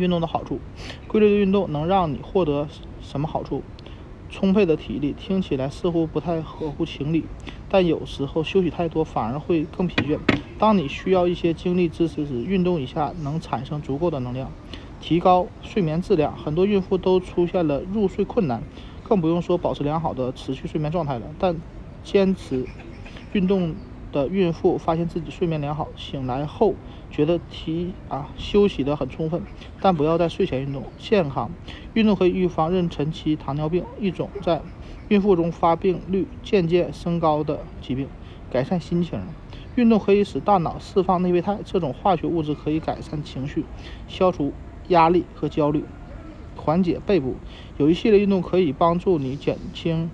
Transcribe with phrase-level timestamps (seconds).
[0.00, 0.62] 运动的好处，
[1.06, 2.68] 规律的运动能让你获得
[2.98, 3.62] 什么好处？
[4.32, 7.28] 充沛的体力听起来似乎不太合乎情理，
[7.68, 10.20] 但有时候休息太多反而会更疲倦。
[10.56, 14.54] 当你需要一些精力支持时，运动一下能产生足够的能量，
[15.00, 16.36] 提高睡眠质量。
[16.36, 18.62] 很多孕妇都出现了入睡困难，
[19.02, 21.34] 更不用说保持良好的持续睡眠状态了。
[21.36, 21.60] 但
[22.04, 22.70] 坚持
[23.32, 23.74] 运动。
[24.12, 26.74] 的孕妇发现自己睡眠良好，醒来后
[27.10, 29.42] 觉得提啊休息得很充分，
[29.80, 30.84] 但不要在睡前运动。
[30.98, 31.50] 健康
[31.94, 34.60] 运动可以预防妊娠期糖尿病，一种在
[35.08, 38.08] 孕妇中发病率渐渐升高的疾病。
[38.50, 39.20] 改善心情，
[39.76, 43.64] 运动可以使大脑释放内啡肽，这种化学物质可以改善情绪，
[44.08, 44.52] 消除
[44.88, 45.84] 压力和焦虑，
[46.56, 47.36] 缓解背部。
[47.78, 50.10] 有一系列运动可以帮助你减轻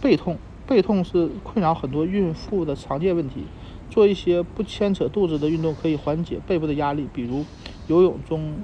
[0.00, 0.38] 背痛。
[0.70, 3.42] 背痛是困扰很多孕妇的常见问题，
[3.90, 7.44] 做一些不牵扯肚子的运动可以缓解背部的压力，比如
[7.88, 8.54] 游泳中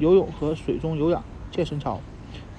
[0.00, 1.22] 游泳和水中有氧
[1.52, 2.00] 健身操，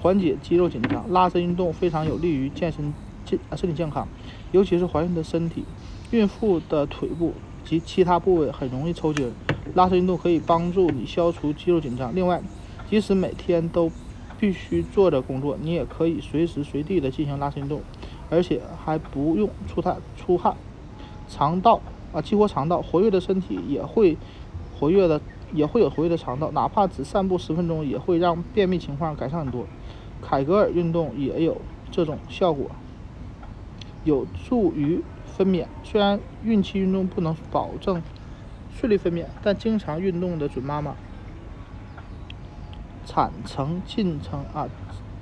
[0.00, 1.04] 缓解肌肉紧张。
[1.12, 2.94] 拉伸运动非常有利于健身
[3.26, 4.08] 健身体健康，
[4.52, 5.64] 尤其是怀孕的身体，
[6.10, 9.30] 孕妇的腿部及其他部位很容易抽筋，
[9.74, 12.16] 拉伸运动可以帮助你消除肌肉紧张。
[12.16, 12.40] 另外，
[12.88, 13.92] 即使每天都
[14.40, 17.82] 必须坐着工作，你也可以随时随地的进行拉伸运动。
[18.30, 20.56] 而且还不用出汗出汗，
[21.28, 21.80] 肠道
[22.12, 24.16] 啊激活肠道，活跃的身体也会
[24.78, 25.20] 活跃的，
[25.52, 26.50] 也会有活跃的肠道。
[26.52, 29.66] 哪怕只散步十分钟，也会让便秘情况改善很多。
[30.22, 32.70] 凯格尔运动也有这种效果，
[34.04, 35.66] 有助于分娩。
[35.82, 38.02] 虽然孕期运动不能保证
[38.74, 40.94] 顺利分娩，但经常运动的准妈妈，
[43.04, 44.66] 产程进程啊，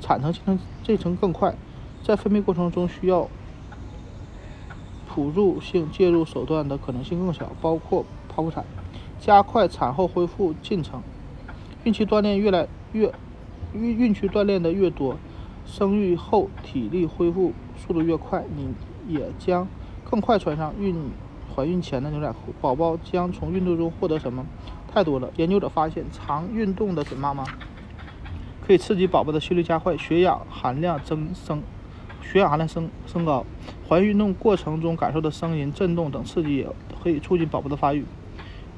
[0.00, 1.54] 产程进程进程更快。
[2.02, 3.28] 在分泌过程中需要
[5.06, 8.64] 辅助性介入手段的可能性更小，包括剖腹产，
[9.20, 11.02] 加快产后恢复进程。
[11.84, 13.12] 孕期锻炼越来越
[13.74, 15.16] 孕孕期锻炼的越多，
[15.64, 18.74] 生育后体力恢复速度越快，你
[19.06, 19.68] 也将
[20.02, 21.10] 更快穿上孕
[21.54, 22.52] 怀孕前的牛仔裤。
[22.60, 24.46] 宝宝将从运动中获得什么？
[24.92, 25.30] 太多了。
[25.36, 27.44] 研究者发现，常运动的准妈妈
[28.66, 31.62] 可以刺激宝宝的心率加快，血氧含量增生。
[32.22, 33.44] 血氧含量升升高，
[33.88, 36.68] 怀孕运动过程中感受的声音、震动等刺激也
[37.02, 38.04] 可以促进宝宝的发育。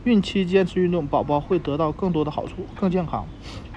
[0.04, 3.26] 孕期坚持运动，宝宝会得到更多的好处，更健康。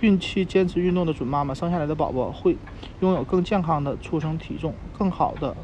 [0.02, 2.58] 孕期坚持运动的准妈妈生下来的宝宝会
[3.00, 5.56] 拥有更健康的出生体重，更好的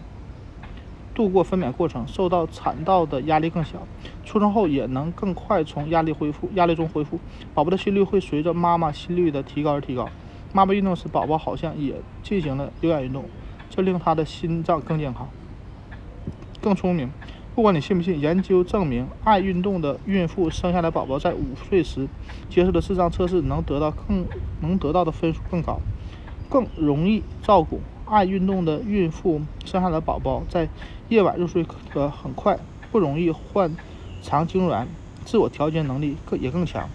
[1.13, 3.85] 度过分娩过程，受到产道的压力更小，
[4.23, 7.19] 出生后也能更快从压力恢复压力中恢复。
[7.53, 10.07] 宝宝的心率会随着妈妈心率的提高而提高。
[10.53, 13.25] 妈妈运动时，宝宝好像也进行了有氧运动。
[13.75, 15.27] 这令他的心脏更健康、
[16.61, 17.09] 更聪明。
[17.55, 22.07] 不管你信不信，研究证明，爱运动的孕妇生下来宝宝在五岁时
[22.51, 24.27] 接受的智商测试能得到更
[24.61, 25.79] 能得到的分数更高，
[26.47, 27.81] 更容易照顾。
[28.05, 30.69] 爱运动的孕妇生下来宝宝在
[31.09, 32.59] 夜晚入睡可很快，
[32.91, 33.75] 不容易患
[34.21, 34.85] 肠痉挛，
[35.25, 36.87] 自我调节能力更也更强。